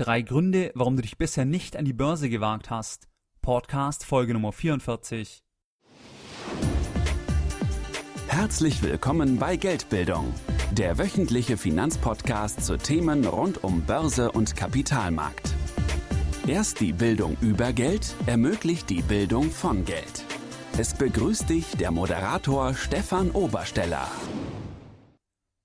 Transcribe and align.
Drei 0.00 0.22
Gründe, 0.22 0.72
warum 0.74 0.96
du 0.96 1.02
dich 1.02 1.18
bisher 1.18 1.44
nicht 1.44 1.76
an 1.76 1.84
die 1.84 1.92
Börse 1.92 2.30
gewagt 2.30 2.70
hast. 2.70 3.06
Podcast 3.42 4.02
Folge 4.02 4.32
Nummer 4.32 4.50
44. 4.50 5.42
Herzlich 8.26 8.82
willkommen 8.82 9.38
bei 9.38 9.56
Geldbildung, 9.56 10.32
der 10.70 10.96
wöchentliche 10.96 11.58
Finanzpodcast 11.58 12.64
zu 12.64 12.78
Themen 12.78 13.26
rund 13.26 13.62
um 13.62 13.82
Börse 13.82 14.32
und 14.32 14.56
Kapitalmarkt. 14.56 15.52
Erst 16.46 16.80
die 16.80 16.94
Bildung 16.94 17.36
über 17.42 17.74
Geld 17.74 18.14
ermöglicht 18.24 18.88
die 18.88 19.02
Bildung 19.02 19.50
von 19.50 19.84
Geld. 19.84 20.24
Es 20.78 20.94
begrüßt 20.94 21.50
dich 21.50 21.76
der 21.76 21.90
Moderator 21.90 22.72
Stefan 22.72 23.32
Obersteller. 23.32 24.10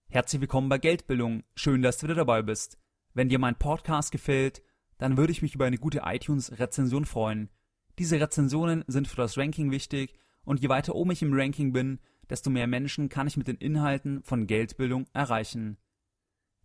Herzlich 0.10 0.42
willkommen 0.42 0.68
bei 0.68 0.78
Geldbildung. 0.78 1.44
Schön, 1.56 1.82
dass 1.82 2.00
du 2.00 2.08
wieder 2.08 2.16
dabei 2.16 2.42
bist. 2.42 2.78
Wenn 3.16 3.30
dir 3.30 3.40
mein 3.40 3.56
Podcast 3.56 4.12
gefällt, 4.12 4.62
dann 4.98 5.16
würde 5.16 5.32
ich 5.32 5.42
mich 5.42 5.56
über 5.56 5.64
eine 5.64 5.78
gute 5.78 6.02
iTunes-Rezension 6.04 7.06
freuen. 7.06 7.50
Diese 7.98 8.20
Rezensionen 8.20 8.84
sind 8.88 9.08
für 9.08 9.16
das 9.16 9.38
Ranking 9.38 9.72
wichtig 9.72 10.14
und 10.44 10.62
je 10.62 10.68
weiter 10.68 10.96
oben 10.96 11.12
ich 11.12 11.22
im 11.22 11.34
Ranking 11.34 11.72
bin, 11.72 12.00
desto 12.30 12.50
mehr 12.50 12.68
Menschen 12.68 13.08
kann 13.08 13.26
ich 13.26 13.38
mit 13.38 13.48
den 13.48 13.56
Inhalten 13.56 14.22
von 14.24 14.48
Geldbildung 14.48 15.06
erreichen. 15.14 15.78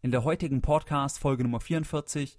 In 0.02 0.10
der 0.10 0.24
heutigen 0.24 0.60
Podcast 0.60 1.21
Folge 1.21 1.45
Nummer 1.45 1.60
44 1.60 2.37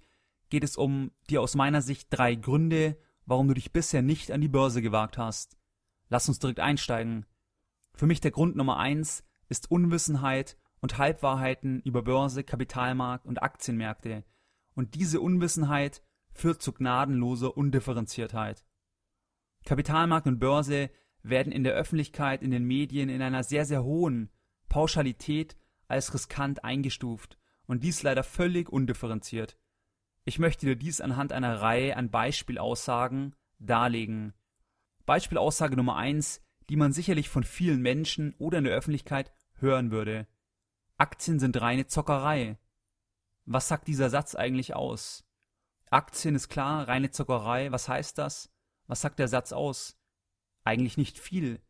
geht 0.50 0.62
es 0.62 0.76
um 0.76 1.10
die 1.30 1.38
aus 1.38 1.54
meiner 1.54 1.80
Sicht 1.80 2.08
drei 2.10 2.34
Gründe, 2.34 2.98
warum 3.24 3.48
du 3.48 3.54
dich 3.54 3.72
bisher 3.72 4.02
nicht 4.02 4.30
an 4.30 4.42
die 4.42 4.48
Börse 4.48 4.82
gewagt 4.82 5.16
hast. 5.16 5.56
Lass 6.10 6.28
uns 6.28 6.38
direkt 6.38 6.60
einsteigen. 6.60 7.24
Für 7.94 8.06
mich 8.06 8.20
der 8.20 8.30
Grund 8.30 8.56
Nummer 8.56 8.76
eins 8.76 9.24
ist 9.48 9.70
Unwissenheit 9.70 10.58
und 10.82 10.98
Halbwahrheiten 10.98 11.80
über 11.80 12.02
Börse, 12.02 12.44
Kapitalmarkt 12.44 13.24
und 13.24 13.42
Aktienmärkte, 13.42 14.24
und 14.74 14.94
diese 14.94 15.20
Unwissenheit 15.20 16.02
führt 16.32 16.60
zu 16.60 16.72
gnadenloser 16.72 17.56
Undifferenziertheit. 17.56 18.64
Kapitalmarkt 19.64 20.26
und 20.26 20.38
Börse 20.38 20.90
werden 21.22 21.52
in 21.52 21.62
der 21.62 21.74
Öffentlichkeit, 21.74 22.42
in 22.42 22.50
den 22.50 22.64
Medien 22.64 23.08
in 23.08 23.22
einer 23.22 23.44
sehr, 23.44 23.64
sehr 23.64 23.84
hohen 23.84 24.30
Pauschalität 24.68 25.56
als 25.86 26.12
riskant 26.14 26.64
eingestuft 26.64 27.38
und 27.66 27.84
dies 27.84 28.02
leider 28.02 28.24
völlig 28.24 28.68
undifferenziert. 28.70 29.56
Ich 30.24 30.38
möchte 30.38 30.66
dir 30.66 30.76
dies 30.76 31.00
anhand 31.00 31.32
einer 31.32 31.60
Reihe 31.60 31.96
an 31.96 32.10
Beispielaussagen 32.10 33.34
darlegen. 33.58 34.34
Beispielaussage 35.04 35.76
Nummer 35.76 35.96
eins, 35.96 36.40
die 36.70 36.76
man 36.76 36.92
sicherlich 36.92 37.28
von 37.28 37.44
vielen 37.44 37.82
Menschen 37.82 38.34
oder 38.38 38.58
in 38.58 38.64
der 38.64 38.74
Öffentlichkeit 38.74 39.32
hören 39.56 39.90
würde. 39.90 40.26
Aktien 40.98 41.38
sind 41.40 41.60
reine 41.60 41.86
Zockerei. 41.86 42.58
Was 43.44 43.68
sagt 43.68 43.88
dieser 43.88 44.10
Satz 44.10 44.34
eigentlich 44.34 44.74
aus? 44.74 45.24
Aktien 45.90 46.34
ist 46.34 46.48
klar, 46.48 46.86
reine 46.88 47.10
Zockerei. 47.10 47.72
Was 47.72 47.88
heißt 47.88 48.18
das? 48.18 48.50
Was 48.86 49.00
sagt 49.00 49.18
der 49.18 49.28
Satz 49.28 49.52
aus? 49.52 49.98
Eigentlich 50.64 50.96
nicht 50.96 51.18
viel. 51.18 51.60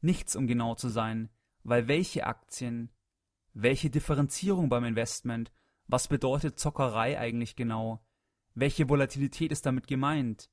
Nichts, 0.00 0.36
um 0.36 0.46
genau 0.46 0.74
zu 0.74 0.88
sein. 0.88 1.30
Weil 1.62 1.88
welche 1.88 2.26
Aktien? 2.26 2.90
Welche 3.54 3.90
Differenzierung 3.90 4.68
beim 4.68 4.84
Investment? 4.84 5.52
Was 5.86 6.08
bedeutet 6.08 6.58
Zockerei 6.58 7.18
eigentlich 7.18 7.56
genau? 7.56 8.04
Welche 8.54 8.88
Volatilität 8.88 9.52
ist 9.52 9.64
damit 9.64 9.86
gemeint? 9.86 10.50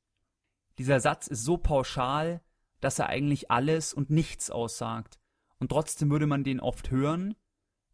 Dieser 0.78 1.00
Satz 1.00 1.28
ist 1.28 1.44
so 1.44 1.58
pauschal, 1.58 2.42
dass 2.80 3.00
er 3.00 3.08
eigentlich 3.08 3.52
alles 3.52 3.94
und 3.94 4.10
nichts 4.10 4.50
aussagt. 4.50 5.20
Und 5.60 5.70
trotzdem 5.70 6.10
würde 6.10 6.28
man 6.28 6.44
den 6.44 6.62
oft 6.62 6.90
hören 6.90 7.36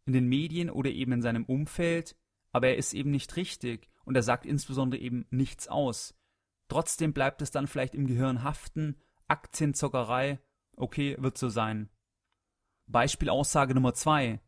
in 0.06 0.12
den 0.12 0.26
Medien 0.26 0.70
oder 0.70 0.90
eben 0.90 1.12
in 1.12 1.22
seinem 1.22 1.44
Umfeld, 1.44 2.16
aber 2.52 2.68
er 2.68 2.76
ist 2.76 2.94
eben 2.94 3.10
nicht 3.10 3.36
richtig 3.36 3.88
und 4.04 4.14
er 4.14 4.22
sagt 4.22 4.46
insbesondere 4.46 5.00
eben 5.00 5.26
nichts 5.30 5.68
aus. 5.68 6.14
Trotzdem 6.68 7.12
bleibt 7.12 7.42
es 7.42 7.50
dann 7.50 7.66
vielleicht 7.66 7.94
im 7.94 8.06
Gehirn 8.06 8.42
haften, 8.42 8.96
Aktienzockerei, 9.28 10.38
okay, 10.76 11.16
wird 11.18 11.36
so 11.36 11.48
sein. 11.48 11.90
Beispielaussage 12.86 13.74
Nummer 13.74 13.94
zwei. 13.94 14.40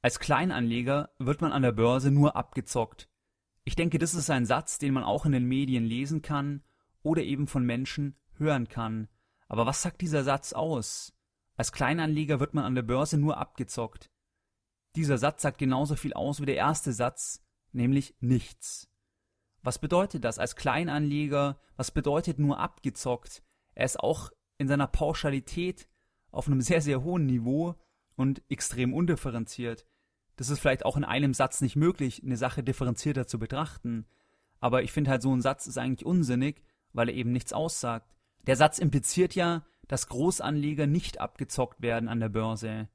Als 0.00 0.20
Kleinanleger 0.20 1.10
wird 1.18 1.40
man 1.40 1.52
an 1.52 1.62
der 1.62 1.72
Börse 1.72 2.12
nur 2.12 2.36
abgezockt. 2.36 3.08
Ich 3.64 3.74
denke, 3.74 3.98
das 3.98 4.14
ist 4.14 4.30
ein 4.30 4.46
Satz, 4.46 4.78
den 4.78 4.94
man 4.94 5.02
auch 5.02 5.26
in 5.26 5.32
den 5.32 5.44
Medien 5.44 5.84
lesen 5.84 6.22
kann 6.22 6.62
oder 7.02 7.22
eben 7.22 7.48
von 7.48 7.64
Menschen 7.64 8.16
hören 8.36 8.68
kann. 8.68 9.08
Aber 9.48 9.66
was 9.66 9.82
sagt 9.82 10.00
dieser 10.00 10.22
Satz 10.22 10.52
aus? 10.52 11.12
Als 11.56 11.72
Kleinanleger 11.72 12.38
wird 12.38 12.54
man 12.54 12.64
an 12.64 12.76
der 12.76 12.82
Börse 12.82 13.18
nur 13.18 13.38
abgezockt. 13.38 14.10
Dieser 14.96 15.18
Satz 15.18 15.42
sagt 15.42 15.58
genauso 15.58 15.96
viel 15.96 16.12
aus 16.12 16.40
wie 16.40 16.46
der 16.46 16.56
erste 16.56 16.92
Satz, 16.92 17.44
nämlich 17.72 18.14
nichts. 18.20 18.90
Was 19.62 19.78
bedeutet 19.78 20.24
das 20.24 20.38
als 20.38 20.56
Kleinanleger? 20.56 21.60
Was 21.76 21.90
bedeutet 21.90 22.38
nur 22.38 22.58
abgezockt? 22.58 23.42
Er 23.74 23.84
ist 23.84 24.00
auch 24.00 24.30
in 24.56 24.68
seiner 24.68 24.86
Pauschalität 24.86 25.88
auf 26.30 26.46
einem 26.46 26.60
sehr, 26.62 26.80
sehr 26.80 27.02
hohen 27.02 27.26
Niveau 27.26 27.74
und 28.16 28.42
extrem 28.48 28.92
undifferenziert. 28.94 29.86
Das 30.36 30.50
ist 30.50 30.60
vielleicht 30.60 30.84
auch 30.84 30.96
in 30.96 31.04
einem 31.04 31.34
Satz 31.34 31.60
nicht 31.60 31.76
möglich, 31.76 32.22
eine 32.24 32.36
Sache 32.36 32.62
differenzierter 32.62 33.26
zu 33.26 33.38
betrachten. 33.38 34.06
Aber 34.60 34.82
ich 34.82 34.92
finde 34.92 35.10
halt, 35.10 35.22
so 35.22 35.34
ein 35.34 35.42
Satz 35.42 35.66
ist 35.66 35.78
eigentlich 35.78 36.06
unsinnig, 36.06 36.62
weil 36.92 37.08
er 37.08 37.14
eben 37.14 37.32
nichts 37.32 37.52
aussagt. 37.52 38.14
Der 38.46 38.56
Satz 38.56 38.78
impliziert 38.78 39.34
ja, 39.34 39.64
dass 39.88 40.08
Großanleger 40.08 40.86
nicht 40.86 41.20
abgezockt 41.20 41.82
werden 41.82 42.08
an 42.08 42.20
der 42.20 42.28
Börse. 42.28 42.88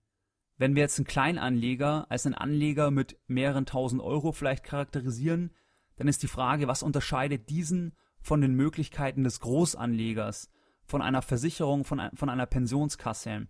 Wenn 0.58 0.76
wir 0.76 0.84
jetzt 0.84 1.00
einen 1.00 1.08
Kleinanleger 1.08 2.06
als 2.10 2.26
einen 2.26 2.36
Anleger 2.36 2.92
mit 2.92 3.20
mehreren 3.28 3.66
tausend 3.66 4.02
Euro 4.02 4.32
vielleicht 4.32 4.64
charakterisieren, 4.64 5.52
dann 5.96 6.08
ist 6.08 6.24
die 6.24 6.28
Frage, 6.28 6.68
was 6.68 6.84
unterscheidet 6.84 7.50
diesen 7.50 7.96
von 8.22 8.42
den 8.42 8.54
Möglichkeiten 8.54 9.24
des 9.24 9.40
Großanlegers, 9.40 10.50
von 10.86 11.02
einer 11.02 11.22
Versicherung, 11.22 11.86
von, 11.86 12.10
von 12.14 12.30
einer 12.30 12.46
Pensionskasse. 12.46 13.48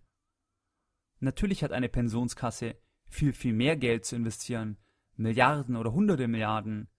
Natürlich 1.19 1.63
hat 1.63 1.71
eine 1.71 1.89
Pensionskasse 1.89 2.75
viel, 3.05 3.33
viel 3.33 3.53
mehr 3.53 3.77
Geld 3.77 4.05
zu 4.05 4.15
investieren, 4.15 4.77
Milliarden 5.15 5.75
oder 5.75 5.93
hunderte 5.93 6.27
Milliarden. 6.27 6.89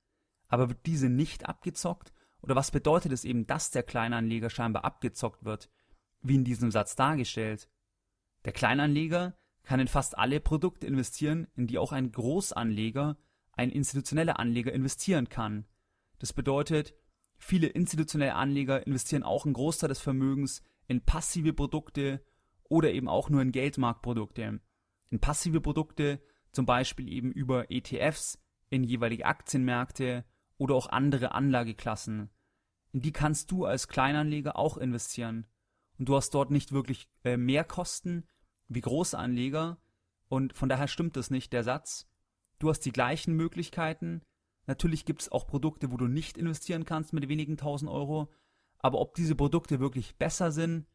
Aber 0.48 0.68
wird 0.68 0.86
diese 0.86 1.08
nicht 1.08 1.46
abgezockt? 1.46 2.12
Oder 2.40 2.54
was 2.54 2.70
bedeutet 2.70 3.12
es 3.12 3.24
eben, 3.24 3.46
dass 3.46 3.70
der 3.70 3.82
Kleinanleger 3.82 4.50
scheinbar 4.50 4.84
abgezockt 4.84 5.44
wird, 5.44 5.70
wie 6.20 6.36
in 6.36 6.44
diesem 6.44 6.70
Satz 6.70 6.94
dargestellt? 6.94 7.68
Der 8.44 8.52
Kleinanleger 8.52 9.36
kann 9.64 9.80
in 9.80 9.88
fast 9.88 10.16
alle 10.18 10.40
Produkte 10.40 10.86
investieren, 10.86 11.46
in 11.56 11.66
die 11.66 11.78
auch 11.78 11.92
ein 11.92 12.12
Großanleger, 12.12 13.16
ein 13.52 13.70
institutioneller 13.70 14.38
Anleger 14.38 14.72
investieren 14.72 15.28
kann. 15.28 15.66
Das 16.18 16.32
bedeutet, 16.32 16.94
viele 17.36 17.66
institutionelle 17.66 18.34
Anleger 18.34 18.86
investieren 18.86 19.22
auch 19.22 19.44
einen 19.44 19.54
Großteil 19.54 19.88
des 19.88 20.00
Vermögens 20.00 20.62
in 20.86 21.00
passive 21.00 21.52
Produkte 21.52 22.22
oder 22.68 22.92
eben 22.92 23.08
auch 23.08 23.30
nur 23.30 23.42
in 23.42 23.52
Geldmarktprodukte. 23.52 24.60
In 25.10 25.20
passive 25.20 25.60
Produkte 25.60 26.20
zum 26.52 26.66
Beispiel 26.66 27.08
eben 27.08 27.32
über 27.32 27.70
ETFs 27.70 28.38
in 28.70 28.84
jeweilige 28.84 29.26
Aktienmärkte 29.26 30.24
oder 30.58 30.74
auch 30.74 30.88
andere 30.88 31.32
Anlageklassen. 31.32 32.30
In 32.92 33.00
die 33.00 33.12
kannst 33.12 33.50
du 33.50 33.64
als 33.64 33.88
Kleinanleger 33.88 34.56
auch 34.56 34.76
investieren. 34.76 35.46
Und 35.98 36.08
du 36.08 36.16
hast 36.16 36.30
dort 36.30 36.50
nicht 36.50 36.72
wirklich 36.72 37.08
äh, 37.24 37.36
mehr 37.36 37.64
Kosten, 37.64 38.24
wie 38.68 38.80
Großanleger 38.80 39.78
und 40.28 40.52
von 40.54 40.68
daher 40.68 40.88
stimmt 40.88 41.16
es 41.16 41.30
nicht, 41.30 41.52
der 41.52 41.64
Satz. 41.64 42.08
Du 42.58 42.68
hast 42.68 42.80
die 42.80 42.92
gleichen 42.92 43.34
Möglichkeiten. 43.34 44.22
Natürlich 44.66 45.04
gibt 45.04 45.22
es 45.22 45.30
auch 45.30 45.46
Produkte, 45.46 45.92
wo 45.92 45.96
du 45.96 46.06
nicht 46.06 46.38
investieren 46.38 46.84
kannst 46.84 47.12
mit 47.12 47.28
wenigen 47.28 47.56
tausend 47.56 47.90
Euro. 47.90 48.32
Aber 48.78 49.00
ob 49.00 49.14
diese 49.14 49.34
Produkte 49.34 49.80
wirklich 49.80 50.16
besser 50.16 50.50
sind, 50.50 50.86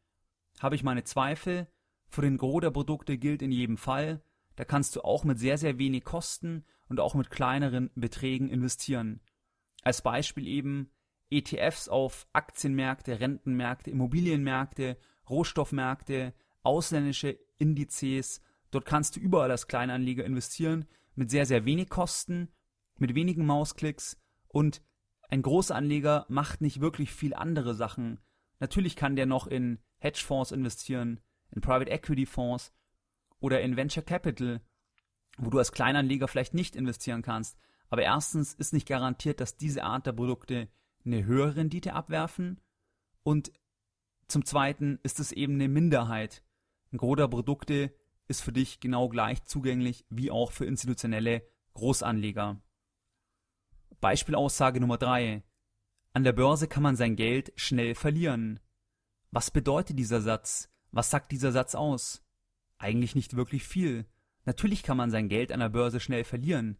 habe 0.59 0.75
ich 0.75 0.83
meine 0.83 1.03
Zweifel. 1.03 1.67
Für 2.07 2.21
den 2.21 2.37
Gros 2.37 2.61
der 2.61 2.71
Produkte 2.71 3.17
gilt 3.17 3.41
in 3.41 3.51
jedem 3.51 3.77
Fall, 3.77 4.23
da 4.55 4.65
kannst 4.65 4.95
du 4.95 5.01
auch 5.01 5.23
mit 5.23 5.39
sehr, 5.39 5.57
sehr 5.57 5.77
wenig 5.77 6.03
Kosten 6.03 6.65
und 6.87 6.99
auch 6.99 7.13
mit 7.13 7.29
kleineren 7.29 7.91
Beträgen 7.95 8.49
investieren. 8.49 9.21
Als 9.83 10.01
Beispiel 10.01 10.47
eben 10.47 10.91
ETFs 11.29 11.87
auf 11.87 12.27
Aktienmärkte, 12.33 13.19
Rentenmärkte, 13.19 13.91
Immobilienmärkte, 13.91 14.97
Rohstoffmärkte, 15.29 16.33
ausländische 16.63 17.39
Indizes. 17.59 18.41
Dort 18.71 18.85
kannst 18.85 19.15
du 19.15 19.19
überall 19.19 19.51
als 19.51 19.67
Kleinanleger 19.67 20.25
investieren 20.25 20.85
mit 21.15 21.29
sehr, 21.29 21.45
sehr 21.45 21.65
wenig 21.65 21.89
Kosten, 21.89 22.49
mit 22.97 23.15
wenigen 23.15 23.45
Mausklicks 23.45 24.17
und 24.47 24.81
ein 25.29 25.41
Großanleger 25.43 26.25
macht 26.27 26.61
nicht 26.61 26.81
wirklich 26.81 27.11
viel 27.11 27.35
andere 27.35 27.75
Sachen. 27.75 28.19
Natürlich 28.59 28.95
kann 28.95 29.15
der 29.15 29.27
noch 29.27 29.45
in 29.45 29.79
Hedgefonds 29.99 30.51
investieren, 30.51 31.19
in 31.51 31.61
Private 31.61 31.91
Equity 31.91 32.25
Fonds 32.25 32.73
oder 33.39 33.61
in 33.61 33.77
Venture 33.77 34.03
Capital, 34.03 34.61
wo 35.37 35.49
du 35.49 35.59
als 35.59 35.71
Kleinanleger 35.71 36.27
vielleicht 36.27 36.53
nicht 36.53 36.75
investieren 36.75 37.21
kannst. 37.21 37.57
Aber 37.89 38.01
erstens 38.01 38.53
ist 38.53 38.73
nicht 38.73 38.87
garantiert, 38.87 39.39
dass 39.39 39.57
diese 39.57 39.83
Art 39.83 40.05
der 40.05 40.13
Produkte 40.13 40.67
eine 41.05 41.25
höhere 41.25 41.55
Rendite 41.55 41.93
abwerfen 41.93 42.59
und 43.23 43.51
zum 44.27 44.45
Zweiten 44.45 44.99
ist 45.03 45.19
es 45.19 45.31
eben 45.31 45.55
eine 45.55 45.67
Minderheit. 45.67 46.43
Der 46.91 47.27
Produkte 47.27 47.93
ist 48.27 48.41
für 48.41 48.51
dich 48.51 48.79
genau 48.79 49.09
gleich 49.09 49.43
zugänglich 49.43 50.05
wie 50.09 50.31
auch 50.31 50.51
für 50.51 50.65
institutionelle 50.65 51.43
Großanleger. 51.73 52.61
Beispielaussage 53.99 54.79
Nummer 54.79 54.97
drei: 54.97 55.43
An 56.13 56.23
der 56.23 56.33
Börse 56.33 56.67
kann 56.67 56.83
man 56.83 56.95
sein 56.95 57.15
Geld 57.15 57.51
schnell 57.55 57.95
verlieren. 57.95 58.59
Was 59.31 59.51
bedeutet 59.51 59.99
dieser 59.99 60.21
Satz? 60.21 60.69
Was 60.91 61.11
sagt 61.11 61.31
dieser 61.31 61.51
Satz 61.51 61.75
aus? 61.75 62.23
Eigentlich 62.79 63.13
nicht 63.13 63.35
wirklich 63.35 63.63
viel. 63.63 64.05
Natürlich 64.45 64.81
kann 64.81 64.97
man 64.97 65.11
sein 65.11 65.29
Geld 65.29 65.51
an 65.51 65.59
der 65.59 65.69
Börse 65.69 65.99
schnell 65.99 66.23
verlieren. 66.23 66.79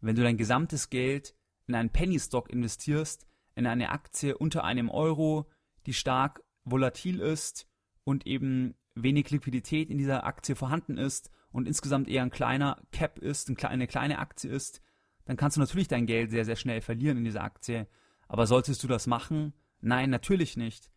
Wenn 0.00 0.14
du 0.14 0.22
dein 0.22 0.36
gesamtes 0.36 0.90
Geld 0.90 1.34
in 1.66 1.74
einen 1.74 1.90
Penny 1.90 2.20
Stock 2.20 2.50
investierst, 2.50 3.26
in 3.56 3.66
eine 3.66 3.90
Aktie 3.90 4.38
unter 4.38 4.62
einem 4.62 4.88
Euro, 4.88 5.50
die 5.86 5.94
stark 5.94 6.44
volatil 6.62 7.18
ist 7.18 7.66
und 8.04 8.26
eben 8.26 8.77
wenig 9.02 9.30
Liquidität 9.30 9.90
in 9.90 9.98
dieser 9.98 10.24
Aktie 10.24 10.56
vorhanden 10.56 10.96
ist 10.96 11.30
und 11.52 11.66
insgesamt 11.66 12.08
eher 12.08 12.22
ein 12.22 12.30
kleiner 12.30 12.82
Cap 12.92 13.18
ist, 13.18 13.50
eine 13.64 13.86
kleine 13.86 14.18
Aktie 14.18 14.50
ist, 14.50 14.80
dann 15.24 15.36
kannst 15.36 15.56
du 15.56 15.60
natürlich 15.60 15.88
dein 15.88 16.06
Geld 16.06 16.30
sehr, 16.30 16.44
sehr 16.44 16.56
schnell 16.56 16.80
verlieren 16.80 17.18
in 17.18 17.24
dieser 17.24 17.44
Aktie. 17.44 17.86
Aber 18.28 18.46
solltest 18.46 18.82
du 18.82 18.88
das 18.88 19.06
machen? 19.06 19.52
Nein, 19.80 20.10
natürlich 20.10 20.56
nicht. 20.56 20.90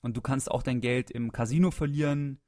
Und 0.00 0.16
du 0.16 0.20
kannst 0.20 0.50
auch 0.50 0.62
dein 0.62 0.80
Geld 0.80 1.10
im 1.10 1.32
Casino 1.32 1.70
verlieren. 1.70 2.40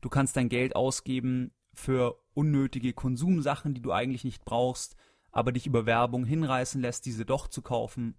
Du 0.00 0.08
kannst 0.08 0.36
dein 0.36 0.48
Geld 0.48 0.76
ausgeben 0.76 1.52
für 1.72 2.22
unnötige 2.34 2.92
Konsumsachen, 2.92 3.74
die 3.74 3.80
du 3.80 3.92
eigentlich 3.92 4.24
nicht 4.24 4.44
brauchst, 4.44 4.96
aber 5.30 5.52
dich 5.52 5.66
über 5.66 5.86
Werbung 5.86 6.24
hinreißen 6.24 6.80
lässt, 6.80 7.06
diese 7.06 7.24
doch 7.24 7.48
zu 7.48 7.62
kaufen. 7.62 8.16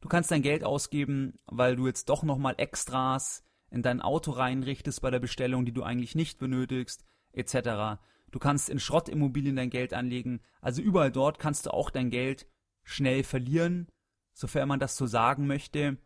Du 0.00 0.08
kannst 0.08 0.30
dein 0.30 0.42
Geld 0.42 0.64
ausgeben, 0.64 1.38
weil 1.46 1.76
du 1.76 1.86
jetzt 1.86 2.08
doch 2.08 2.24
nochmal 2.24 2.54
Extras 2.58 3.44
in 3.72 3.82
dein 3.82 4.00
Auto 4.00 4.32
reinrichtest 4.32 5.00
bei 5.00 5.10
der 5.10 5.18
Bestellung, 5.18 5.64
die 5.64 5.72
du 5.72 5.82
eigentlich 5.82 6.14
nicht 6.14 6.38
benötigst, 6.38 7.04
etc. 7.32 8.00
Du 8.30 8.38
kannst 8.38 8.68
in 8.68 8.78
Schrottimmobilien 8.78 9.56
dein 9.56 9.70
Geld 9.70 9.94
anlegen. 9.94 10.40
Also 10.60 10.82
überall 10.82 11.10
dort 11.10 11.38
kannst 11.38 11.66
du 11.66 11.70
auch 11.70 11.90
dein 11.90 12.10
Geld 12.10 12.46
schnell 12.84 13.24
verlieren, 13.24 13.88
sofern 14.34 14.68
man 14.68 14.80
das 14.80 14.96
so 14.96 15.06
sagen 15.06 15.46
möchte. 15.46 15.96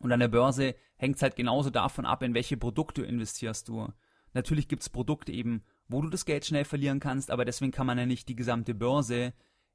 Und 0.00 0.12
an 0.12 0.20
der 0.20 0.28
Börse 0.28 0.74
hängt 0.96 1.16
es 1.16 1.22
halt 1.22 1.36
genauso 1.36 1.70
davon 1.70 2.06
ab, 2.06 2.22
in 2.22 2.34
welche 2.34 2.56
Produkte 2.56 3.02
investierst 3.02 3.68
du. 3.68 3.92
Natürlich 4.32 4.68
gibt 4.68 4.82
es 4.82 4.90
Produkte 4.90 5.32
eben, 5.32 5.64
wo 5.88 6.02
du 6.02 6.08
das 6.08 6.24
Geld 6.24 6.44
schnell 6.44 6.64
verlieren 6.64 7.00
kannst, 7.00 7.30
aber 7.30 7.44
deswegen 7.44 7.72
kann 7.72 7.86
man 7.86 7.98
ja 7.98 8.06
nicht 8.06 8.28
die 8.28 8.36
gesamte 8.36 8.74
Börse 8.74 9.32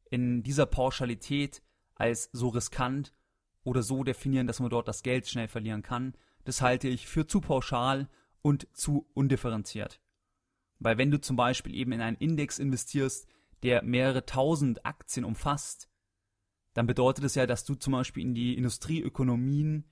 in 0.09 0.43
dieser 0.43 0.65
Pauschalität 0.65 1.61
als 1.95 2.29
so 2.33 2.49
riskant 2.49 3.13
oder 3.63 3.81
so 3.83 4.03
definieren, 4.03 4.47
dass 4.47 4.59
man 4.59 4.69
dort 4.69 4.87
das 4.87 5.03
Geld 5.03 5.27
schnell 5.27 5.47
verlieren 5.47 5.83
kann, 5.83 6.13
das 6.43 6.61
halte 6.61 6.87
ich 6.87 7.07
für 7.07 7.27
zu 7.27 7.41
pauschal 7.41 8.09
und 8.41 8.67
zu 8.73 9.07
undifferenziert. 9.13 10.01
Weil 10.79 10.97
wenn 10.97 11.11
du 11.11 11.21
zum 11.21 11.35
Beispiel 11.35 11.75
eben 11.75 11.91
in 11.91 12.01
einen 12.01 12.17
Index 12.17 12.57
investierst, 12.57 13.27
der 13.63 13.83
mehrere 13.83 14.25
tausend 14.25 14.85
Aktien 14.85 15.25
umfasst, 15.25 15.89
dann 16.73 16.87
bedeutet 16.87 17.23
es 17.25 17.35
ja, 17.35 17.45
dass 17.45 17.65
du 17.65 17.75
zum 17.75 17.93
Beispiel 17.93 18.23
in 18.23 18.33
die 18.33 18.55
Industrieökonomien, 18.55 19.85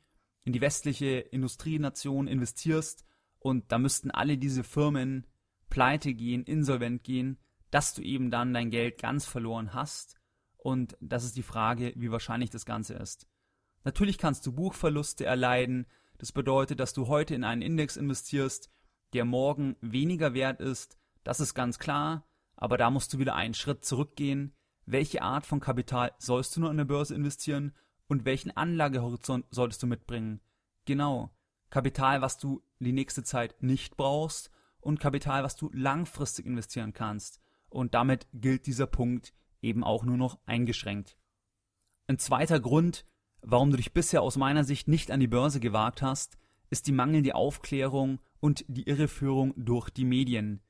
in 0.44 0.54
die 0.54 0.62
westliche 0.62 1.20
Industrienation 1.20 2.28
investierst 2.28 3.06
und 3.38 3.72
da 3.72 3.78
müssten 3.78 4.12
alle 4.12 4.38
diese 4.38 4.64
Firmen 4.64 5.28
pleite 5.70 6.14
gehen, 6.14 6.44
insolvent 6.44 7.04
gehen, 7.04 7.38
dass 7.70 7.94
du 7.94 8.02
eben 8.02 8.32
dann 8.32 8.54
dein 8.54 8.72
Geld 8.72 9.00
ganz 9.00 9.26
verloren 9.26 9.74
hast. 9.74 10.16
Und 10.58 10.98
das 11.00 11.24
ist 11.24 11.38
die 11.38 11.44
Frage, 11.44 11.94
wie 11.96 12.12
wahrscheinlich 12.12 12.50
das 12.50 12.66
Ganze 12.66 12.96
ist. 12.96 13.28
Natürlich 13.84 14.18
kannst 14.18 14.46
du 14.46 14.52
Buchverluste 14.52 15.26
erleiden, 15.26 15.86
das 16.20 16.32
bedeutet, 16.32 16.80
dass 16.80 16.94
du 16.94 17.08
heute 17.08 17.34
in 17.34 17.44
einen 17.44 17.62
Index 17.62 17.98
investierst, 17.98 18.70
der 19.14 19.26
morgen 19.26 19.76
weniger 19.82 20.34
wert 20.34 20.62
ist. 20.62 20.98
Das 21.24 21.40
ist 21.40 21.56
ganz 21.56 21.80
klar. 21.80 22.26
Aber 22.56 22.78
da 22.78 22.90
musst 22.90 23.14
du 23.14 23.20
wieder 23.20 23.36
einen 23.36 23.54
Schritt 23.54 23.86
zurückgehen. 23.86 24.54
Welche 24.86 25.22
Art 25.22 25.46
von 25.46 25.62
Kapital 25.62 26.12
sollst 26.18 26.56
du 26.56 26.60
nur 26.60 26.70
an 26.70 26.78
der 26.78 26.86
Börse 26.86 27.16
investieren 27.16 27.74
und 28.08 28.26
welchen 28.26 28.56
Anlagehorizont 28.56 29.46
solltest 29.50 29.82
du 29.82 29.88
mitbringen? 29.88 30.42
Genau. 30.86 31.32
Kapital, 31.70 32.22
was 32.22 32.38
du 32.38 32.62
die 32.80 32.92
nächste 32.92 33.24
Zeit 33.24 33.56
nicht 33.62 33.96
brauchst 33.96 34.52
und 34.82 35.00
Kapital, 35.00 35.44
was 35.44 35.56
du 35.56 35.70
langfristig 35.74 36.46
investieren 36.46 36.94
kannst. 36.94 37.40
Und 37.70 37.94
damit 37.94 38.28
gilt 38.34 38.66
dieser 38.66 38.88
Punkt 38.88 39.34
eben 39.62 39.84
auch 39.84 40.04
nur 40.04 40.18
noch 40.18 40.40
eingeschränkt. 40.46 41.16
Ein 42.08 42.18
zweiter 42.18 42.60
Grund, 42.60 43.06
Warum 43.42 43.72
du 43.72 43.78
dich 43.78 43.94
bisher 43.94 44.22
aus 44.22 44.38
meiner 44.38 44.64
Sicht 44.64 44.88
nicht 44.88 45.12
an 45.12 45.20
die 45.20 45.28
Börse 45.28 45.60
gewagt 45.60 46.02
hast, 46.02 46.38
ist 46.70 46.88
die 46.88 46.92
mangelnde 46.92 47.36
Aufklärung 47.36 48.20
und 48.40 48.66
die 48.68 48.84
Irreführung 48.84 49.54
durch 49.58 49.90
die 49.90 50.06
Medien. 50.06 50.62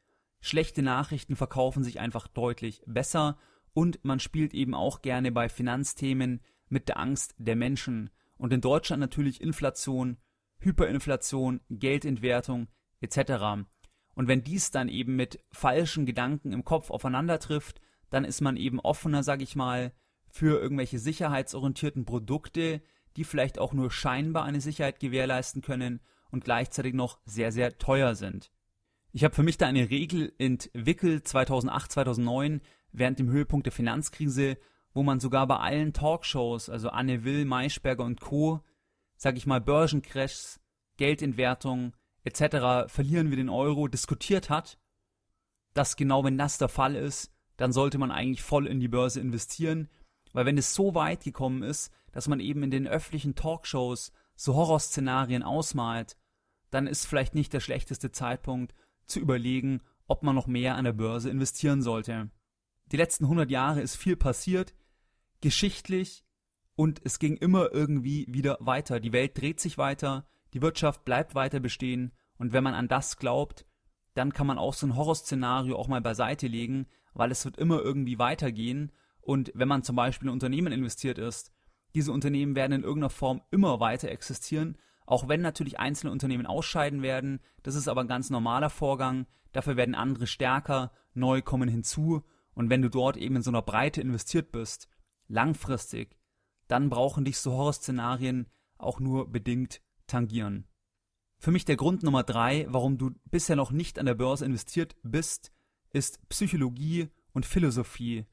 Schlechte 0.41 0.81
Nachrichten 0.81 1.35
verkaufen 1.35 1.83
sich 1.83 1.99
einfach 1.99 2.27
deutlich 2.27 2.81
besser 2.85 3.37
und 3.73 4.03
man 4.03 4.19
spielt 4.19 4.53
eben 4.53 4.73
auch 4.73 5.01
gerne 5.01 5.31
bei 5.31 5.49
Finanzthemen 5.49 6.41
mit 6.69 6.87
der 6.87 6.97
Angst 6.97 7.35
der 7.37 7.55
Menschen 7.55 8.09
und 8.37 8.53
in 8.53 8.61
Deutschland 8.61 9.01
natürlich 9.01 9.41
Inflation, 9.41 10.17
Hyperinflation, 10.59 11.61
Geldentwertung 11.69 12.67
etc. 13.01 13.65
Und 14.15 14.27
wenn 14.27 14.43
dies 14.43 14.71
dann 14.71 14.89
eben 14.89 15.15
mit 15.15 15.43
falschen 15.51 16.05
Gedanken 16.05 16.53
im 16.53 16.63
Kopf 16.63 16.89
aufeinander 16.89 17.39
trifft, 17.39 17.81
dann 18.09 18.23
ist 18.23 18.41
man 18.41 18.57
eben 18.57 18.79
offener, 18.79 19.23
sag 19.23 19.41
ich 19.41 19.55
mal, 19.55 19.93
für 20.29 20.59
irgendwelche 20.61 20.99
sicherheitsorientierten 20.99 22.05
Produkte, 22.05 22.81
die 23.17 23.23
vielleicht 23.23 23.59
auch 23.59 23.73
nur 23.73 23.91
scheinbar 23.91 24.45
eine 24.45 24.61
Sicherheit 24.61 24.99
gewährleisten 24.99 25.61
können 25.61 25.99
und 26.31 26.43
gleichzeitig 26.43 26.93
noch 26.93 27.19
sehr, 27.25 27.51
sehr 27.51 27.77
teuer 27.77 28.15
sind. 28.15 28.51
Ich 29.11 29.23
habe 29.23 29.33
für 29.33 29.43
mich 29.43 29.57
da 29.57 29.65
eine 29.65 29.89
Regel 29.89 30.33
entwickelt 30.37 31.27
2008, 31.27 31.91
2009 31.91 32.61
während 32.91 33.19
dem 33.19 33.29
Höhepunkt 33.29 33.65
der 33.65 33.73
Finanzkrise, 33.73 34.57
wo 34.93 35.03
man 35.03 35.19
sogar 35.19 35.47
bei 35.47 35.57
allen 35.57 35.93
Talkshows, 35.93 36.69
also 36.69 36.89
Anne 36.89 37.23
Will, 37.23 37.45
Maischberger 37.45 38.03
und 38.03 38.21
Co., 38.21 38.63
sag 39.15 39.35
ich 39.35 39.47
mal 39.47 39.61
Börsencrashs, 39.61 40.59
Geldentwertung 40.97 41.93
etc., 42.23 42.91
verlieren 42.91 43.29
wir 43.29 43.37
den 43.37 43.49
Euro, 43.49 43.87
diskutiert 43.87 44.49
hat, 44.49 44.77
dass 45.73 45.95
genau 45.95 46.23
wenn 46.23 46.37
das 46.37 46.57
der 46.57 46.69
Fall 46.69 46.95
ist, 46.95 47.31
dann 47.57 47.71
sollte 47.73 47.97
man 47.97 48.11
eigentlich 48.11 48.41
voll 48.41 48.67
in 48.67 48.79
die 48.79 48.87
Börse 48.87 49.19
investieren 49.19 49.89
weil 50.33 50.45
wenn 50.45 50.57
es 50.57 50.73
so 50.73 50.95
weit 50.95 51.23
gekommen 51.23 51.63
ist, 51.63 51.91
dass 52.11 52.27
man 52.27 52.39
eben 52.39 52.63
in 52.63 52.71
den 52.71 52.87
öffentlichen 52.87 53.35
Talkshows 53.35 54.11
so 54.35 54.55
Horrorszenarien 54.55 55.43
ausmalt, 55.43 56.17
dann 56.71 56.87
ist 56.87 57.05
vielleicht 57.05 57.35
nicht 57.35 57.53
der 57.53 57.59
schlechteste 57.59 58.11
Zeitpunkt 58.11 58.73
zu 59.05 59.19
überlegen, 59.19 59.81
ob 60.07 60.23
man 60.23 60.35
noch 60.35 60.47
mehr 60.47 60.75
an 60.75 60.85
der 60.85 60.93
Börse 60.93 61.29
investieren 61.29 61.81
sollte. 61.81 62.29
Die 62.91 62.97
letzten 62.97 63.25
100 63.25 63.51
Jahre 63.51 63.81
ist 63.81 63.95
viel 63.95 64.15
passiert, 64.15 64.73
geschichtlich, 65.41 66.23
und 66.75 67.01
es 67.03 67.19
ging 67.19 67.35
immer 67.35 67.73
irgendwie 67.73 68.25
wieder 68.29 68.57
weiter. 68.61 68.99
Die 68.99 69.11
Welt 69.11 69.37
dreht 69.39 69.59
sich 69.59 69.77
weiter, 69.77 70.25
die 70.53 70.61
Wirtschaft 70.61 71.03
bleibt 71.05 71.35
weiter 71.35 71.59
bestehen, 71.59 72.13
und 72.37 72.53
wenn 72.53 72.63
man 72.63 72.73
an 72.73 72.87
das 72.87 73.17
glaubt, 73.17 73.65
dann 74.13 74.33
kann 74.33 74.47
man 74.47 74.57
auch 74.57 74.73
so 74.73 74.87
ein 74.87 74.95
Horrorszenario 74.95 75.75
auch 75.75 75.89
mal 75.89 76.01
beiseite 76.01 76.47
legen, 76.47 76.87
weil 77.13 77.31
es 77.31 77.43
wird 77.43 77.57
immer 77.57 77.81
irgendwie 77.81 78.17
weitergehen 78.17 78.91
und 79.29 79.51
wenn 79.53 79.67
man 79.67 79.83
zum 79.83 79.95
Beispiel 79.95 80.27
in 80.27 80.33
Unternehmen 80.33 80.73
investiert 80.73 81.19
ist, 81.19 81.53
diese 81.93 82.11
Unternehmen 82.11 82.55
werden 82.55 82.71
in 82.71 82.81
irgendeiner 82.81 83.11
Form 83.11 83.43
immer 83.51 83.79
weiter 83.79 84.09
existieren, 84.09 84.75
auch 85.05 85.27
wenn 85.27 85.41
natürlich 85.41 85.79
einzelne 85.79 86.11
Unternehmen 86.11 86.47
ausscheiden 86.47 87.03
werden. 87.03 87.39
Das 87.61 87.75
ist 87.75 87.87
aber 87.87 88.01
ein 88.01 88.07
ganz 88.07 88.31
normaler 88.31 88.71
Vorgang. 88.71 89.27
Dafür 89.51 89.77
werden 89.77 89.93
andere 89.93 90.25
stärker, 90.25 90.91
neu 91.13 91.43
kommen 91.43 91.69
hinzu. 91.69 92.23
Und 92.55 92.71
wenn 92.71 92.81
du 92.81 92.89
dort 92.89 93.17
eben 93.17 93.35
in 93.35 93.43
so 93.43 93.51
einer 93.51 93.61
Breite 93.61 94.01
investiert 94.01 94.51
bist, 94.51 94.89
langfristig, 95.27 96.17
dann 96.67 96.89
brauchen 96.89 97.23
dich 97.23 97.37
so 97.37 97.51
Horrorszenarien 97.51 98.47
auch 98.79 98.99
nur 98.99 99.31
bedingt 99.31 99.83
tangieren. 100.07 100.65
Für 101.37 101.51
mich 101.51 101.65
der 101.65 101.75
Grund 101.75 102.01
Nummer 102.01 102.23
drei, 102.23 102.65
warum 102.67 102.97
du 102.97 103.11
bisher 103.25 103.55
noch 103.55 103.69
nicht 103.69 103.99
an 103.99 104.07
der 104.07 104.15
Börse 104.15 104.43
investiert 104.43 104.95
bist, 105.03 105.51
ist 105.91 106.27
Psychologie 106.29 107.09
und 107.31 107.45
Philosophie 107.45 108.25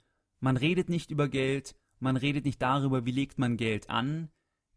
man 0.46 0.56
redet 0.56 0.88
nicht 0.88 1.10
über 1.10 1.28
Geld, 1.28 1.74
man 1.98 2.16
redet 2.16 2.44
nicht 2.44 2.62
darüber, 2.62 3.04
wie 3.04 3.10
legt 3.10 3.36
man 3.36 3.56
Geld 3.56 3.90
an. 3.90 4.30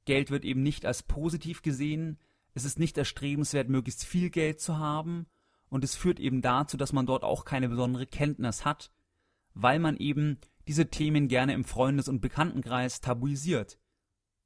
Geld 0.05 0.31
wird 0.31 0.43
eben 0.43 0.63
nicht 0.63 0.83
als 0.83 1.03
positiv 1.03 1.61
gesehen. 1.61 2.17
Es 2.55 2.65
ist 2.65 2.79
nicht 2.79 2.97
erstrebenswert, 2.97 3.69
möglichst 3.69 4.03
viel 4.03 4.31
Geld 4.31 4.59
zu 4.59 4.79
haben. 4.79 5.27
Und 5.69 5.83
es 5.83 5.95
führt 5.95 6.19
eben 6.19 6.41
dazu, 6.41 6.75
dass 6.75 6.91
man 6.91 7.05
dort 7.05 7.23
auch 7.23 7.45
keine 7.45 7.69
besondere 7.69 8.07
Kenntnis 8.07 8.65
hat, 8.65 8.91
weil 9.53 9.77
man 9.77 9.95
eben 9.97 10.39
diese 10.67 10.89
Themen 10.89 11.27
gerne 11.27 11.53
im 11.53 11.65
Freundes- 11.65 12.09
und 12.09 12.19
Bekanntenkreis 12.19 12.99
tabuisiert. 12.99 13.77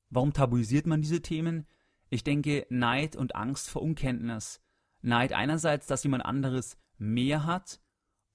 Warum 0.09 0.33
tabuisiert 0.33 0.87
man 0.87 1.01
diese 1.01 1.21
Themen? 1.21 1.67
Ich 2.09 2.25
denke, 2.25 2.67
Neid 2.69 3.15
und 3.15 3.33
Angst 3.33 3.69
vor 3.69 3.81
Unkenntnis. 3.81 4.59
Neid 5.01 5.31
einerseits, 5.31 5.87
dass 5.87 6.03
jemand 6.03 6.25
anderes 6.25 6.77
mehr 6.97 7.45
hat 7.45 7.79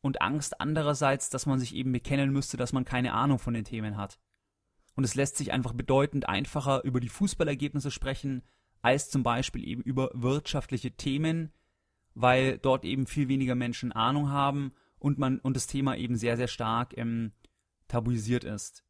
und 0.00 0.22
Angst 0.22 0.60
andererseits, 0.60 1.30
dass 1.30 1.46
man 1.46 1.58
sich 1.58 1.74
eben 1.74 1.92
bekennen 1.92 2.32
müsste, 2.32 2.56
dass 2.56 2.72
man 2.72 2.84
keine 2.84 3.12
Ahnung 3.12 3.38
von 3.38 3.54
den 3.54 3.64
Themen 3.64 3.96
hat. 3.96 4.18
Und 4.94 5.04
es 5.04 5.14
lässt 5.14 5.36
sich 5.36 5.52
einfach 5.52 5.72
bedeutend 5.72 6.28
einfacher 6.28 6.84
über 6.84 7.00
die 7.00 7.08
Fußballergebnisse 7.08 7.90
sprechen, 7.90 8.42
als 8.82 9.10
zum 9.10 9.22
Beispiel 9.22 9.66
eben 9.66 9.82
über 9.82 10.10
wirtschaftliche 10.14 10.92
Themen, 10.92 11.52
weil 12.14 12.58
dort 12.58 12.84
eben 12.84 13.06
viel 13.06 13.28
weniger 13.28 13.54
Menschen 13.54 13.92
Ahnung 13.92 14.30
haben 14.30 14.72
und 14.98 15.18
man 15.18 15.38
und 15.40 15.54
das 15.54 15.66
Thema 15.66 15.96
eben 15.96 16.16
sehr, 16.16 16.36
sehr 16.36 16.48
stark 16.48 16.96
ähm, 16.96 17.32
tabuisiert 17.86 18.44
ist. 18.44 18.84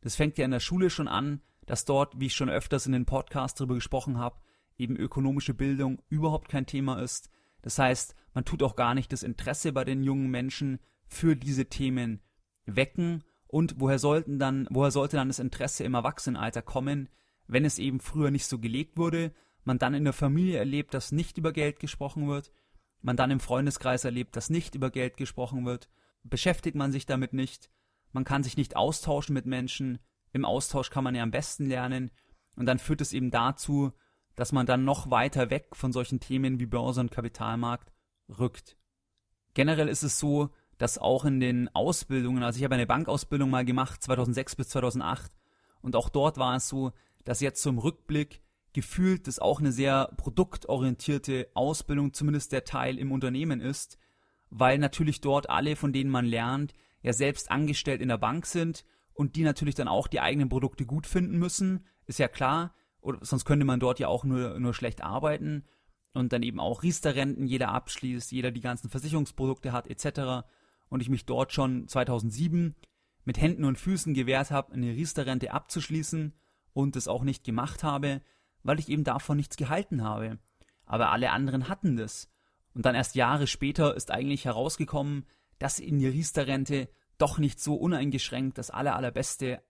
Das 0.00 0.16
fängt 0.16 0.38
ja 0.38 0.44
in 0.44 0.50
der 0.50 0.60
Schule 0.60 0.90
schon 0.90 1.08
an, 1.08 1.40
dass 1.66 1.84
dort, 1.84 2.18
wie 2.20 2.26
ich 2.26 2.34
schon 2.34 2.50
öfters 2.50 2.86
in 2.86 2.92
den 2.92 3.06
Podcasts 3.06 3.58
darüber 3.58 3.74
gesprochen 3.74 4.18
habe, 4.18 4.40
eben 4.76 4.96
ökonomische 4.96 5.54
Bildung 5.54 6.02
überhaupt 6.08 6.48
kein 6.48 6.66
Thema 6.66 7.00
ist. 7.00 7.30
Das 7.64 7.78
heißt, 7.78 8.14
man 8.34 8.44
tut 8.44 8.62
auch 8.62 8.76
gar 8.76 8.94
nicht 8.94 9.10
das 9.10 9.22
Interesse 9.22 9.72
bei 9.72 9.84
den 9.84 10.02
jungen 10.02 10.30
Menschen 10.30 10.80
für 11.06 11.34
diese 11.34 11.64
Themen 11.64 12.20
wecken. 12.66 13.24
Und 13.46 13.76
woher 13.78 13.98
sollten 13.98 14.38
dann, 14.38 14.68
woher 14.68 14.90
sollte 14.90 15.16
dann 15.16 15.28
das 15.28 15.38
Interesse 15.38 15.82
im 15.82 15.94
Erwachsenenalter 15.94 16.60
kommen, 16.60 17.08
wenn 17.46 17.64
es 17.64 17.78
eben 17.78 18.00
früher 18.00 18.30
nicht 18.30 18.44
so 18.44 18.58
gelegt 18.58 18.98
wurde, 18.98 19.32
man 19.64 19.78
dann 19.78 19.94
in 19.94 20.04
der 20.04 20.12
Familie 20.12 20.58
erlebt, 20.58 20.92
dass 20.92 21.10
nicht 21.10 21.38
über 21.38 21.52
Geld 21.52 21.80
gesprochen 21.80 22.28
wird, 22.28 22.52
man 23.00 23.16
dann 23.16 23.30
im 23.30 23.40
Freundeskreis 23.40 24.04
erlebt, 24.04 24.36
dass 24.36 24.50
nicht 24.50 24.74
über 24.74 24.90
Geld 24.90 25.16
gesprochen 25.16 25.64
wird, 25.64 25.88
beschäftigt 26.22 26.76
man 26.76 26.92
sich 26.92 27.06
damit 27.06 27.32
nicht, 27.32 27.70
man 28.12 28.24
kann 28.24 28.42
sich 28.42 28.58
nicht 28.58 28.76
austauschen 28.76 29.32
mit 29.32 29.46
Menschen, 29.46 30.00
im 30.32 30.44
Austausch 30.44 30.90
kann 30.90 31.04
man 31.04 31.14
ja 31.14 31.22
am 31.22 31.30
besten 31.30 31.64
lernen. 31.64 32.10
Und 32.56 32.66
dann 32.66 32.78
führt 32.78 33.00
es 33.00 33.14
eben 33.14 33.30
dazu, 33.30 33.92
dass 34.36 34.52
man 34.52 34.66
dann 34.66 34.84
noch 34.84 35.10
weiter 35.10 35.50
weg 35.50 35.68
von 35.72 35.92
solchen 35.92 36.20
Themen 36.20 36.58
wie 36.58 36.66
Börse 36.66 37.00
und 37.00 37.10
Kapitalmarkt 37.10 37.92
rückt. 38.38 38.76
Generell 39.54 39.88
ist 39.88 40.02
es 40.02 40.18
so, 40.18 40.50
dass 40.78 40.98
auch 40.98 41.24
in 41.24 41.40
den 41.40 41.72
Ausbildungen, 41.74 42.42
also 42.42 42.58
ich 42.58 42.64
habe 42.64 42.74
eine 42.74 42.86
Bankausbildung 42.86 43.48
mal 43.48 43.64
gemacht, 43.64 44.02
2006 44.02 44.56
bis 44.56 44.68
2008, 44.70 45.30
und 45.82 45.96
auch 45.96 46.08
dort 46.08 46.38
war 46.38 46.56
es 46.56 46.68
so, 46.68 46.92
dass 47.24 47.40
jetzt 47.40 47.62
zum 47.62 47.78
Rückblick 47.78 48.42
gefühlt 48.72 49.28
das 49.28 49.38
auch 49.38 49.60
eine 49.60 49.70
sehr 49.70 50.12
produktorientierte 50.16 51.48
Ausbildung, 51.54 52.12
zumindest 52.12 52.52
der 52.52 52.64
Teil 52.64 52.98
im 52.98 53.12
Unternehmen 53.12 53.60
ist, 53.60 53.98
weil 54.50 54.78
natürlich 54.78 55.20
dort 55.20 55.48
alle, 55.48 55.76
von 55.76 55.92
denen 55.92 56.10
man 56.10 56.26
lernt, 56.26 56.74
ja 57.02 57.12
selbst 57.12 57.50
angestellt 57.50 58.00
in 58.00 58.08
der 58.08 58.18
Bank 58.18 58.46
sind 58.46 58.84
und 59.12 59.36
die 59.36 59.42
natürlich 59.42 59.74
dann 59.74 59.88
auch 59.88 60.08
die 60.08 60.20
eigenen 60.20 60.48
Produkte 60.48 60.86
gut 60.86 61.06
finden 61.06 61.38
müssen, 61.38 61.86
ist 62.06 62.18
ja 62.18 62.28
klar, 62.28 62.74
oder 63.04 63.18
sonst 63.22 63.44
könnte 63.44 63.66
man 63.66 63.80
dort 63.80 63.98
ja 63.98 64.08
auch 64.08 64.24
nur, 64.24 64.58
nur 64.58 64.74
schlecht 64.74 65.02
arbeiten 65.02 65.64
und 66.14 66.32
dann 66.32 66.42
eben 66.42 66.58
auch 66.58 66.82
Riester-Renten 66.82 67.46
jeder 67.46 67.68
abschließt, 67.68 68.32
jeder 68.32 68.50
die 68.50 68.60
ganzen 68.60 68.88
Versicherungsprodukte 68.88 69.72
hat 69.72 69.88
etc. 69.88 70.46
Und 70.88 71.02
ich 71.02 71.10
mich 71.10 71.26
dort 71.26 71.52
schon 71.52 71.86
2007 71.86 72.74
mit 73.24 73.40
Händen 73.40 73.64
und 73.64 73.78
Füßen 73.78 74.14
gewehrt 74.14 74.50
habe, 74.50 74.72
eine 74.72 74.92
Riester-Rente 74.92 75.52
abzuschließen 75.52 76.32
und 76.72 76.96
es 76.96 77.08
auch 77.08 77.24
nicht 77.24 77.44
gemacht 77.44 77.82
habe, 77.82 78.22
weil 78.62 78.78
ich 78.78 78.88
eben 78.88 79.04
davon 79.04 79.36
nichts 79.36 79.56
gehalten 79.56 80.02
habe. 80.02 80.38
Aber 80.86 81.10
alle 81.10 81.30
anderen 81.30 81.68
hatten 81.68 81.96
das. 81.96 82.30
Und 82.74 82.86
dann 82.86 82.94
erst 82.94 83.14
Jahre 83.14 83.46
später 83.46 83.94
ist 83.94 84.10
eigentlich 84.10 84.46
herausgekommen, 84.46 85.26
dass 85.58 85.78
in 85.78 85.98
die 85.98 86.08
Riester-Rente 86.08 86.88
doch 87.18 87.38
nicht 87.38 87.60
so 87.60 87.74
uneingeschränkt 87.74 88.56
das 88.58 88.70
aller, 88.70 88.96
allerbeste 88.96 89.62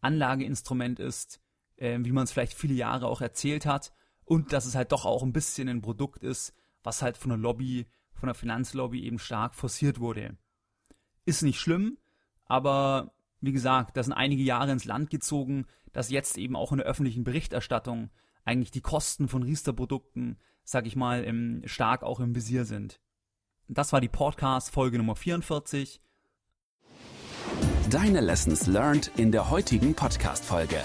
Anlageinstrument 0.00 1.00
ist, 1.00 1.40
äh, 1.76 1.98
wie 2.00 2.12
man 2.12 2.24
es 2.24 2.32
vielleicht 2.32 2.54
viele 2.54 2.74
Jahre 2.74 3.06
auch 3.06 3.20
erzählt 3.20 3.66
hat, 3.66 3.92
und 4.26 4.52
dass 4.52 4.66
es 4.66 4.74
halt 4.74 4.92
doch 4.92 5.06
auch 5.06 5.22
ein 5.22 5.32
bisschen 5.32 5.68
ein 5.68 5.80
Produkt 5.80 6.22
ist, 6.22 6.52
was 6.82 7.00
halt 7.00 7.16
von 7.16 7.30
der 7.30 7.38
Lobby, 7.38 7.86
von 8.12 8.26
der 8.26 8.34
Finanzlobby 8.34 9.04
eben 9.04 9.18
stark 9.18 9.54
forciert 9.54 10.00
wurde. 10.00 10.36
Ist 11.24 11.42
nicht 11.42 11.60
schlimm, 11.60 11.96
aber 12.44 13.14
wie 13.40 13.52
gesagt, 13.52 13.96
da 13.96 14.02
sind 14.02 14.12
einige 14.12 14.42
Jahre 14.42 14.72
ins 14.72 14.84
Land 14.84 15.10
gezogen, 15.10 15.66
dass 15.92 16.10
jetzt 16.10 16.36
eben 16.36 16.56
auch 16.56 16.72
in 16.72 16.78
der 16.78 16.86
öffentlichen 16.86 17.24
Berichterstattung 17.24 18.10
eigentlich 18.44 18.70
die 18.70 18.80
Kosten 18.80 19.28
von 19.28 19.42
Riester-Produkten, 19.42 20.38
sag 20.64 20.86
ich 20.86 20.96
mal, 20.96 21.24
im, 21.24 21.62
stark 21.64 22.02
auch 22.02 22.20
im 22.20 22.34
Visier 22.34 22.64
sind. 22.64 23.00
Das 23.68 23.92
war 23.92 24.00
die 24.00 24.08
Podcast-Folge 24.08 24.98
Nummer 24.98 25.16
44. 25.16 26.00
Deine 27.90 28.20
Lessons 28.20 28.66
learned 28.66 29.10
in 29.16 29.32
der 29.32 29.50
heutigen 29.50 29.94
Podcast-Folge. 29.94 30.82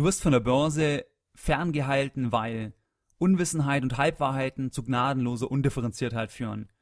Du 0.00 0.06
wirst 0.06 0.22
von 0.22 0.32
der 0.32 0.40
Börse 0.40 1.04
ferngehalten, 1.34 2.32
weil 2.32 2.72
Unwissenheit 3.18 3.82
und 3.82 3.98
Halbwahrheiten 3.98 4.72
zu 4.72 4.82
gnadenloser 4.82 5.50
Undifferenziertheit 5.50 6.32
führen. 6.32 6.72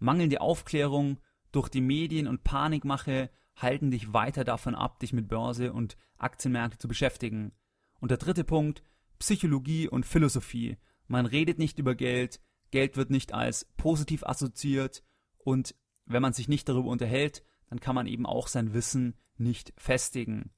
Mangelnde 0.00 0.40
Aufklärung 0.40 1.20
durch 1.52 1.68
die 1.68 1.80
Medien 1.80 2.26
und 2.26 2.42
Panikmache 2.42 3.30
halten 3.54 3.92
dich 3.92 4.12
weiter 4.12 4.42
davon 4.42 4.74
ab, 4.74 4.98
dich 4.98 5.12
mit 5.12 5.28
Börse 5.28 5.72
und 5.72 5.96
Aktienmärkte 6.18 6.76
zu 6.76 6.88
beschäftigen. 6.88 7.52
Und 8.00 8.10
der 8.10 8.18
dritte 8.18 8.42
Punkt, 8.42 8.82
Psychologie 9.20 9.86
und 9.88 10.04
Philosophie. 10.04 10.76
Man 11.06 11.26
redet 11.26 11.60
nicht 11.60 11.78
über 11.78 11.94
Geld, 11.94 12.40
Geld 12.72 12.96
wird 12.96 13.08
nicht 13.08 13.32
als 13.32 13.66
positiv 13.76 14.24
assoziiert 14.24 15.04
und 15.38 15.76
wenn 16.06 16.22
man 16.22 16.32
sich 16.32 16.48
nicht 16.48 16.68
darüber 16.68 16.88
unterhält, 16.88 17.44
dann 17.68 17.78
kann 17.78 17.94
man 17.94 18.08
eben 18.08 18.26
auch 18.26 18.48
sein 18.48 18.74
Wissen 18.74 19.14
nicht 19.36 19.72
festigen. 19.76 20.50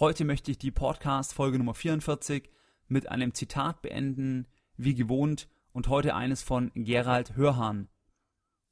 Heute 0.00 0.24
möchte 0.24 0.50
ich 0.50 0.56
die 0.56 0.70
Podcast-Folge 0.70 1.58
Nummer 1.58 1.74
44 1.74 2.48
mit 2.88 3.10
einem 3.10 3.34
Zitat 3.34 3.82
beenden, 3.82 4.48
wie 4.78 4.94
gewohnt, 4.94 5.46
und 5.72 5.88
heute 5.88 6.14
eines 6.14 6.42
von 6.42 6.70
Gerald 6.74 7.36
Hörhan. 7.36 7.90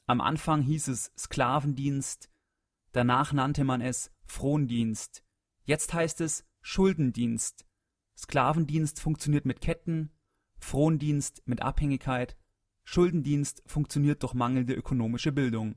Am 0.06 0.22
Anfang 0.22 0.62
hieß 0.62 0.88
es 0.88 1.12
Sklavendienst, 1.18 2.30
danach 2.92 3.34
nannte 3.34 3.64
man 3.64 3.82
es 3.82 4.10
Frondienst, 4.24 5.22
jetzt 5.64 5.92
heißt 5.92 6.22
es 6.22 6.46
Schuldendienst. 6.62 7.66
Sklavendienst 8.16 8.98
funktioniert 8.98 9.44
mit 9.44 9.60
Ketten, 9.60 10.10
Frondienst 10.58 11.42
mit 11.44 11.60
Abhängigkeit, 11.60 12.38
Schuldendienst 12.84 13.62
funktioniert 13.66 14.22
durch 14.22 14.32
mangelnde 14.32 14.72
ökonomische 14.72 15.32
Bildung. 15.32 15.76